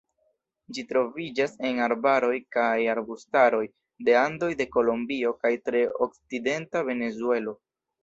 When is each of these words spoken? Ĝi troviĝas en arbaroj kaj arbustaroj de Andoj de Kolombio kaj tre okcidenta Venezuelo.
Ĝi 0.77 0.83
troviĝas 0.93 1.53
en 1.69 1.81
arbaroj 1.87 2.31
kaj 2.57 2.73
arbustaroj 2.95 3.61
de 4.09 4.19
Andoj 4.25 4.53
de 4.65 4.69
Kolombio 4.79 5.37
kaj 5.45 5.55
tre 5.69 5.87
okcidenta 6.11 6.87
Venezuelo. 6.93 7.61